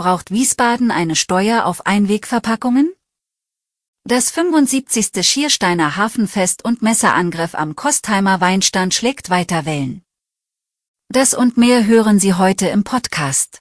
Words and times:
Braucht 0.00 0.30
Wiesbaden 0.30 0.90
eine 0.90 1.14
Steuer 1.14 1.66
auf 1.66 1.84
Einwegverpackungen? 1.84 2.90
Das 4.04 4.30
75. 4.30 5.10
Schiersteiner 5.20 5.96
Hafenfest 5.96 6.64
und 6.64 6.80
Messerangriff 6.80 7.54
am 7.54 7.76
Kostheimer 7.76 8.40
Weinstand 8.40 8.94
schlägt 8.94 9.28
weiter 9.28 9.66
Wellen. 9.66 10.02
Das 11.10 11.34
und 11.34 11.58
mehr 11.58 11.84
hören 11.84 12.18
Sie 12.18 12.32
heute 12.32 12.68
im 12.68 12.82
Podcast. 12.82 13.60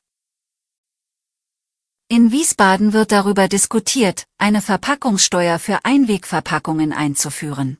In 2.08 2.32
Wiesbaden 2.32 2.94
wird 2.94 3.12
darüber 3.12 3.50
diskutiert, 3.50 4.26
eine 4.38 4.62
Verpackungssteuer 4.62 5.60
für 5.60 5.84
Einwegverpackungen 5.84 6.94
einzuführen. 6.94 7.80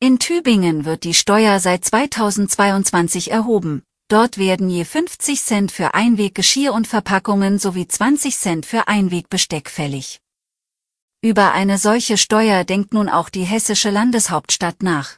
In 0.00 0.18
Tübingen 0.18 0.84
wird 0.84 1.04
die 1.04 1.14
Steuer 1.14 1.60
seit 1.60 1.84
2022 1.84 3.30
erhoben, 3.30 3.85
Dort 4.08 4.38
werden 4.38 4.70
je 4.70 4.84
50 4.84 5.42
Cent 5.42 5.72
für 5.72 5.94
Einweggeschirr 5.94 6.72
und 6.72 6.86
Verpackungen 6.86 7.58
sowie 7.58 7.88
20 7.88 8.36
Cent 8.36 8.64
für 8.64 8.86
Einwegbesteck 8.86 9.68
fällig. 9.68 10.20
Über 11.22 11.52
eine 11.52 11.76
solche 11.76 12.16
Steuer 12.16 12.62
denkt 12.62 12.94
nun 12.94 13.08
auch 13.08 13.30
die 13.30 13.42
hessische 13.42 13.90
Landeshauptstadt 13.90 14.84
nach. 14.84 15.16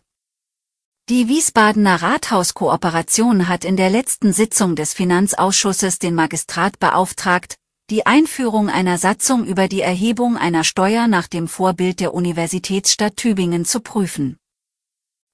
Die 1.11 1.29
Wiesbadener 1.29 2.01
Rathauskooperation 2.01 3.47
hat 3.47 3.67
in 3.67 3.77
der 3.77 3.91
letzten 3.91 4.33
Sitzung 4.33 4.75
des 4.75 4.95
Finanzausschusses 4.95 5.99
den 5.99 6.15
Magistrat 6.15 6.79
beauftragt, 6.79 7.57
die 7.91 8.07
Einführung 8.07 8.71
einer 8.71 8.97
Satzung 8.97 9.45
über 9.45 9.69
die 9.69 9.83
Erhebung 9.83 10.39
einer 10.39 10.65
Steuer 10.65 11.09
nach 11.09 11.27
dem 11.27 11.47
Vorbild 11.47 12.01
der 12.01 12.15
Universitätsstadt 12.15 13.17
Tübingen 13.17 13.67
zu 13.67 13.81
prüfen. 13.81 14.39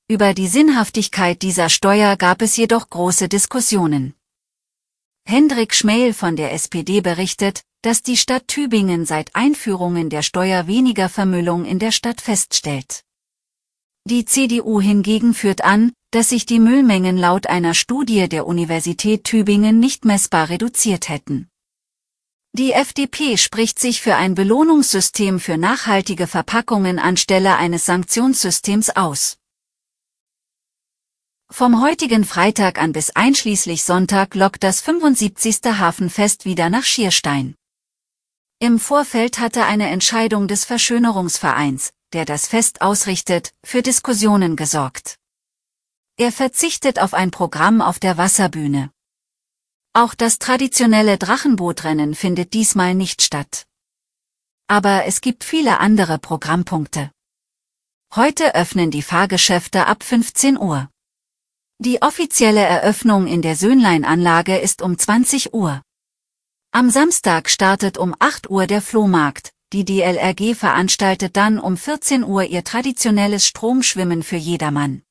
Über 0.06 0.34
die 0.34 0.48
Sinnhaftigkeit 0.48 1.40
dieser 1.40 1.70
Steuer 1.70 2.16
gab 2.16 2.42
es 2.42 2.58
jedoch 2.58 2.90
große 2.90 3.26
Diskussionen. 3.26 4.12
Hendrik 5.26 5.74
Schmähl 5.74 6.12
von 6.12 6.36
der 6.36 6.52
SPD 6.52 7.00
berichtet, 7.00 7.62
dass 7.80 8.02
die 8.02 8.18
Stadt 8.18 8.46
Tübingen 8.46 9.06
seit 9.06 9.34
Einführungen 9.34 10.10
der 10.10 10.20
Steuer 10.20 10.66
weniger 10.66 11.08
Vermüllung 11.08 11.64
in 11.64 11.78
der 11.78 11.90
Stadt 11.90 12.20
feststellt. 12.20 13.02
Die 14.06 14.26
CDU 14.26 14.78
hingegen 14.78 15.32
führt 15.32 15.64
an, 15.64 15.94
dass 16.10 16.28
sich 16.28 16.44
die 16.44 16.60
Müllmengen 16.60 17.16
laut 17.16 17.46
einer 17.46 17.72
Studie 17.72 18.28
der 18.28 18.46
Universität 18.46 19.24
Tübingen 19.24 19.80
nicht 19.80 20.04
messbar 20.04 20.50
reduziert 20.50 21.08
hätten. 21.08 21.48
Die 22.52 22.72
FDP 22.72 23.38
spricht 23.38 23.78
sich 23.78 24.02
für 24.02 24.16
ein 24.16 24.34
Belohnungssystem 24.34 25.40
für 25.40 25.56
nachhaltige 25.56 26.26
Verpackungen 26.26 26.98
anstelle 26.98 27.56
eines 27.56 27.86
Sanktionssystems 27.86 28.90
aus. 28.90 29.38
Vom 31.56 31.80
heutigen 31.80 32.24
Freitag 32.24 32.82
an 32.82 32.90
bis 32.90 33.10
einschließlich 33.10 33.84
Sonntag 33.84 34.34
lockt 34.34 34.64
das 34.64 34.80
75. 34.80 35.60
Hafenfest 35.78 36.44
wieder 36.44 36.68
nach 36.68 36.82
Schierstein. 36.82 37.54
Im 38.58 38.80
Vorfeld 38.80 39.38
hatte 39.38 39.64
eine 39.64 39.88
Entscheidung 39.88 40.48
des 40.48 40.64
Verschönerungsvereins, 40.64 41.92
der 42.12 42.24
das 42.24 42.48
Fest 42.48 42.80
ausrichtet, 42.82 43.54
für 43.64 43.82
Diskussionen 43.82 44.56
gesorgt. 44.56 45.14
Er 46.16 46.32
verzichtet 46.32 46.98
auf 46.98 47.14
ein 47.14 47.30
Programm 47.30 47.80
auf 47.80 48.00
der 48.00 48.18
Wasserbühne. 48.18 48.90
Auch 49.92 50.14
das 50.14 50.40
traditionelle 50.40 51.18
Drachenbootrennen 51.18 52.16
findet 52.16 52.52
diesmal 52.52 52.96
nicht 52.96 53.22
statt. 53.22 53.64
Aber 54.66 55.04
es 55.04 55.20
gibt 55.20 55.44
viele 55.44 55.78
andere 55.78 56.18
Programmpunkte. 56.18 57.12
Heute 58.12 58.56
öffnen 58.56 58.90
die 58.90 59.02
Fahrgeschäfte 59.02 59.86
ab 59.86 60.02
15 60.02 60.58
Uhr. 60.58 60.88
Die 61.78 62.02
offizielle 62.02 62.60
Eröffnung 62.60 63.26
in 63.26 63.42
der 63.42 63.56
Söhnlein-Anlage 63.56 64.58
ist 64.58 64.80
um 64.80 64.96
20 64.96 65.54
Uhr. 65.54 65.82
Am 66.70 66.88
Samstag 66.88 67.50
startet 67.50 67.98
um 67.98 68.14
8 68.20 68.48
Uhr 68.48 68.68
der 68.68 68.80
Flohmarkt. 68.80 69.50
Die 69.72 69.84
DLRG 69.84 70.54
veranstaltet 70.54 71.36
dann 71.36 71.58
um 71.58 71.76
14 71.76 72.22
Uhr 72.22 72.44
ihr 72.44 72.62
traditionelles 72.62 73.44
Stromschwimmen 73.44 74.22
für 74.22 74.36
jedermann. 74.36 75.02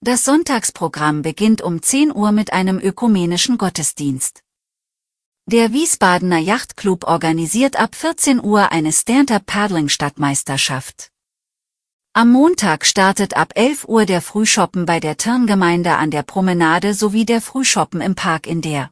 Das 0.00 0.24
Sonntagsprogramm 0.24 1.22
beginnt 1.22 1.62
um 1.62 1.80
10 1.80 2.12
Uhr 2.12 2.32
mit 2.32 2.52
einem 2.52 2.80
ökumenischen 2.80 3.56
Gottesdienst. 3.56 4.42
Der 5.46 5.72
Wiesbadener 5.72 6.38
Yachtclub 6.38 7.04
organisiert 7.04 7.78
ab 7.78 7.94
14 7.94 8.42
Uhr 8.42 8.72
eine 8.72 8.92
Stand-Up-Paddling-Stadtmeisterschaft. 8.92 11.12
Am 12.12 12.32
Montag 12.32 12.86
startet 12.86 13.36
ab 13.36 13.52
11 13.54 13.84
Uhr 13.84 14.04
der 14.04 14.20
Frühschoppen 14.20 14.84
bei 14.84 14.98
der 14.98 15.16
Turngemeinde 15.16 15.94
an 15.94 16.10
der 16.10 16.24
Promenade 16.24 16.92
sowie 16.92 17.24
der 17.24 17.40
Frühschoppen 17.40 18.00
im 18.00 18.16
Park 18.16 18.48
in 18.48 18.62
der. 18.62 18.90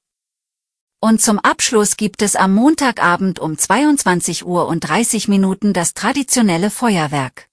Und 1.00 1.20
zum 1.20 1.40
Abschluss 1.40 1.96
gibt 1.96 2.22
es 2.22 2.36
am 2.36 2.54
Montagabend 2.54 3.40
um 3.40 3.58
22 3.58 4.46
Uhr 4.46 4.68
und 4.68 4.88
30 4.88 5.26
Minuten 5.26 5.72
das 5.72 5.94
traditionelle 5.94 6.70
Feuerwerk. 6.70 7.48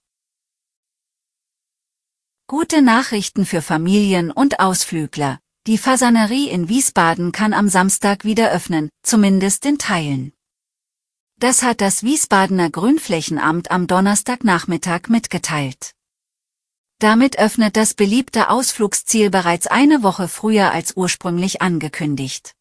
Gute 2.45 2.83
Nachrichten 2.83 3.47
für 3.47 3.63
Familien 3.63 4.29
und 4.29 4.59
Ausflügler. 4.59 5.39
Die 5.65 5.79
Fasanerie 5.79 6.47
in 6.47 6.69
Wiesbaden 6.69 7.31
kann 7.31 7.53
am 7.53 7.69
Samstag 7.69 8.23
wieder 8.23 8.51
öffnen, 8.51 8.91
zumindest 9.01 9.65
in 9.65 9.79
Teilen. 9.79 10.34
Das 11.45 11.61
hat 11.61 11.79
das 11.79 12.01
Wiesbadener 12.01 12.71
Grünflächenamt 12.71 13.69
am 13.69 13.85
Donnerstagnachmittag 13.85 15.09
mitgeteilt. 15.09 15.91
Damit 16.97 17.37
öffnet 17.37 17.77
das 17.77 17.93
beliebte 17.93 18.49
Ausflugsziel 18.49 19.29
bereits 19.29 19.67
eine 19.67 20.01
Woche 20.01 20.27
früher 20.27 20.71
als 20.71 20.97
ursprünglich 20.97 21.61
angekündigt. 21.61 22.55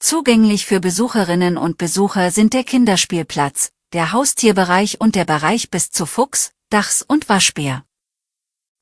Zugänglich 0.00 0.66
für 0.66 0.80
Besucherinnen 0.80 1.56
und 1.56 1.78
Besucher 1.78 2.32
sind 2.32 2.54
der 2.54 2.64
Kinderspielplatz, 2.64 3.70
der 3.92 4.10
Haustierbereich 4.10 5.00
und 5.00 5.14
der 5.14 5.24
Bereich 5.24 5.70
bis 5.70 5.92
zu 5.92 6.06
Fuchs, 6.06 6.50
Dachs 6.70 7.02
und 7.02 7.28
Waschbär. 7.28 7.84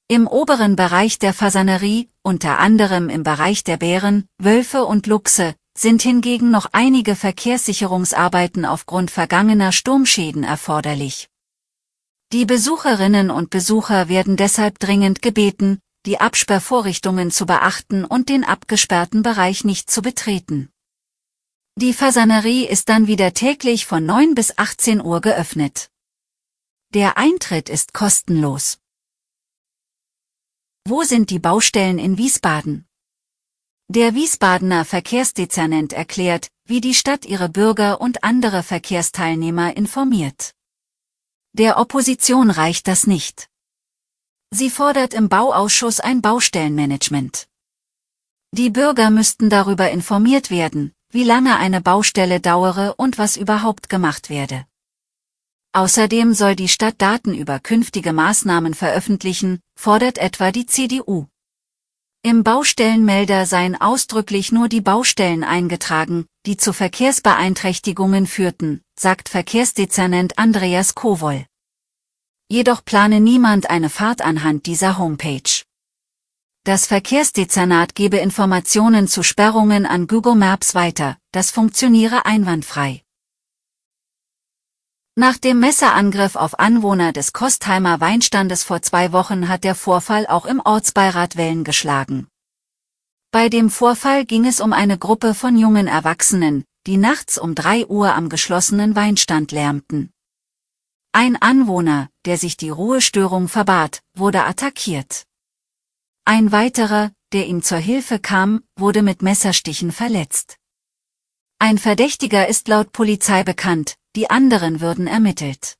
Im 0.09 0.27
oberen 0.27 0.77
Bereich 0.77 1.19
der 1.19 1.35
Fasanerie, 1.35 2.09
unter 2.23 2.59
anderem 2.59 3.11
im 3.11 3.23
Bereich 3.23 3.65
der 3.65 3.77
Bären, 3.77 4.27
Wölfe 4.39 4.87
und 4.87 5.07
Luchse, 5.07 5.57
sind 5.77 6.03
hingegen 6.03 6.51
noch 6.51 6.67
einige 6.73 7.17
Verkehrssicherungsarbeiten 7.17 8.65
aufgrund 8.65 9.11
vergangener 9.11 9.73
Sturmschäden 9.73 10.45
erforderlich. 10.45 11.29
Die 12.33 12.47
Besucherinnen 12.47 13.31
und 13.31 13.51
Besucher 13.51 14.09
werden 14.09 14.37
deshalb 14.37 14.79
dringend 14.79 15.23
gebeten, 15.23 15.81
die 16.07 16.21
Absperrvorrichtungen 16.21 17.31
zu 17.31 17.47
beachten 17.47 18.05
und 18.05 18.29
den 18.29 18.45
abgesperrten 18.45 19.23
Bereich 19.23 19.65
nicht 19.65 19.91
zu 19.91 20.03
betreten. 20.03 20.71
Die 21.77 21.93
Fasanerie 21.93 22.67
ist 22.67 22.89
dann 22.89 23.09
wieder 23.09 23.35
täglich 23.35 23.87
von 23.87 24.07
9 24.07 24.35
bis 24.35 24.59
18 24.59 25.01
Uhr 25.01 25.21
geöffnet. 25.21 25.91
Der 26.91 27.19
Eintritt 27.19 27.69
ist 27.69 27.93
kostenlos. 27.93 28.79
Wo 30.87 31.03
sind 31.03 31.31
die 31.31 31.41
Baustellen 31.41 31.99
in 31.99 32.17
Wiesbaden? 32.19 32.87
Der 33.89 34.15
Wiesbadener 34.15 34.87
Verkehrsdezernent 34.87 35.93
erklärt, 35.93 36.49
wie 36.65 36.81
die 36.81 36.95
Stadt 36.95 37.27
ihre 37.27 37.51
Bürger 37.51 38.01
und 38.01 38.25
andere 38.25 38.63
Verkehrsteilnehmer 38.63 39.77
informiert. 39.77 40.55
Der 41.53 41.79
Opposition 41.79 42.51
reicht 42.51 42.89
das 42.89 43.07
nicht. 43.07 43.51
Sie 44.51 44.71
fordert 44.71 45.13
im 45.13 45.29
Bauausschuss 45.29 46.01
ein 46.01 46.23
Baustellenmanagement. 46.23 47.47
Die 48.53 48.71
Bürger 48.71 49.11
müssten 49.11 49.51
darüber 49.51 49.91
informiert 49.91 50.51
werden, 50.51 50.95
wie 51.11 51.25
lange 51.25 51.59
eine 51.59 51.83
Baustelle 51.83 52.41
dauere 52.41 52.95
und 52.97 53.19
was 53.19 53.37
überhaupt 53.37 53.91
gemacht 53.91 54.31
werde. 54.31 54.65
Außerdem 55.73 56.33
soll 56.33 56.57
die 56.57 56.69
Stadt 56.69 57.03
Daten 57.03 57.35
über 57.35 57.61
künftige 57.61 58.15
Maßnahmen 58.15 58.73
veröffentlichen, 58.73 59.61
fordert 59.79 60.17
etwa 60.17 60.53
die 60.53 60.65
CDU. 60.65 61.27
Im 62.27 62.43
Baustellenmelder 62.43 63.45
seien 63.45 63.79
ausdrücklich 63.79 64.51
nur 64.51 64.69
die 64.69 64.81
Baustellen 64.81 65.45
eingetragen, 65.45 66.25
die 66.47 66.57
zu 66.57 66.73
Verkehrsbeeinträchtigungen 66.73 68.27
führten, 68.27 68.81
sagt 68.99 69.29
Verkehrsdezernent 69.29 70.39
Andreas 70.39 70.95
Kowol. 70.95 71.45
Jedoch 72.49 72.83
plane 72.83 73.21
niemand 73.21 73.69
eine 73.69 73.91
Fahrt 73.91 74.23
anhand 74.23 74.65
dieser 74.65 74.97
Homepage. 74.97 75.65
das 76.65 76.87
Verkehrsdezernat 76.87 77.95
gebe 77.95 78.17
Informationen 78.17 79.07
zu 79.07 79.23
Sperrungen 79.23 79.85
an 79.85 80.07
Google 80.07 80.35
Maps 80.35 80.75
weiter, 80.75 81.19
das 81.31 81.51
funktioniere 81.51 82.25
einwandfrei. 82.25 83.03
Nach 85.17 85.39
dem 85.39 85.61
Messerangriff 85.61 86.35
auf 86.35 86.59
Anwohner 86.59 87.13
des 87.13 87.33
Kostheimer 87.33 88.01
Weinstandes 88.01 88.65
vor 88.65 88.83
zwei 88.83 89.13
Wochen 89.13 89.49
hat 89.49 89.63
der 89.63 89.77
Vorfall 89.77 90.27
auch 90.27 90.45
im 90.45 90.59
Ortsbeirat 90.59 91.37
Wellen 91.37 91.63
geschlagen. 91.63 92.27
Bei 93.31 93.49
dem 93.49 93.71
Vorfall 93.71 94.25
ging 94.25 94.45
es 94.45 94.61
um 94.61 94.73
eine 94.73 94.99
Gruppe 94.99 95.35
von 95.35 95.57
jungen 95.57 95.87
Erwachsenen, 95.87 96.65
die 96.89 96.97
nachts 96.97 97.39
um 97.39 97.55
drei 97.55 97.87
Uhr 97.87 98.13
am 98.13 98.29
geschlossenen 98.29 98.97
Weinstand 98.97 99.53
lärmten. 99.53 100.11
Ein 101.13 101.41
Anwohner, 101.41 102.11
der 102.25 102.37
sich 102.37 102.57
die 102.57 102.71
Ruhestörung 102.71 103.47
verbat, 103.47 104.01
wurde 104.15 104.43
attackiert. 104.43 105.27
Ein 106.25 106.51
weiterer, 106.51 107.13
der 107.33 107.47
ihm 107.47 107.63
zur 107.63 107.79
Hilfe 107.79 108.19
kam, 108.19 108.65
wurde 108.75 109.03
mit 109.03 109.23
Messerstichen 109.23 109.93
verletzt. 109.93 110.57
Ein 111.61 111.79
Verdächtiger 111.79 112.49
ist 112.49 112.67
laut 112.67 112.91
Polizei 112.91 113.45
bekannt, 113.45 113.97
die 114.17 114.31
anderen 114.31 114.81
würden 114.81 115.07
ermittelt. 115.07 115.77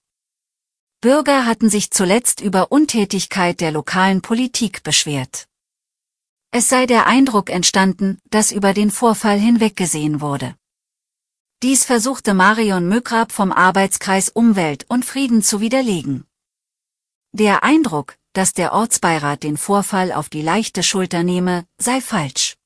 Bürger 1.01 1.47
hatten 1.47 1.69
sich 1.69 1.91
zuletzt 1.91 2.41
über 2.41 2.73
Untätigkeit 2.73 3.61
der 3.61 3.71
lokalen 3.71 4.23
Politik 4.23 4.83
beschwert. 4.83 5.49
Es 6.51 6.69
sei 6.69 6.87
der 6.87 7.07
Eindruck 7.07 7.51
entstanden, 7.51 8.19
dass 8.31 8.53
über 8.53 8.73
den 8.73 8.91
Vorfall 8.91 9.39
hinweggesehen 9.39 10.21
wurde. 10.21 10.55
Dies 11.63 11.85
versuchte 11.85 12.35
Marion 12.35 12.89
Mögrab 12.89 13.33
vom 13.33 13.53
Arbeitskreis 13.53 14.29
Umwelt 14.29 14.87
und 14.89 15.05
Frieden 15.05 15.43
zu 15.43 15.61
widerlegen. 15.61 16.25
Der 17.33 17.65
Eindruck, 17.65 18.17
dass 18.33 18.53
der 18.53 18.73
Ortsbeirat 18.73 19.43
den 19.43 19.57
Vorfall 19.57 20.13
auf 20.13 20.29
die 20.29 20.43
leichte 20.43 20.83
Schulter 20.83 21.23
nehme, 21.23 21.67
sei 21.79 22.01
falsch. 22.01 22.57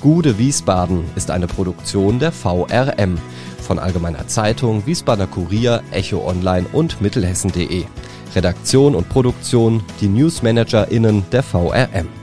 Gude 0.01 0.39
Wiesbaden 0.39 1.05
ist 1.15 1.29
eine 1.29 1.45
Produktion 1.47 2.17
der 2.19 2.31
VRM 2.31 3.19
von 3.61 3.77
Allgemeiner 3.79 4.27
Zeitung, 4.27 4.85
Wiesbadener 4.85 5.27
Kurier, 5.27 5.81
Echo 5.91 6.27
Online 6.27 6.67
und 6.73 6.99
Mittelhessen.de. 6.99 7.85
Redaktion 8.35 8.95
und 8.95 9.07
Produktion 9.09 9.83
die 10.01 10.07
NewsmanagerInnen 10.07 11.23
der 11.31 11.43
VRM. 11.43 12.22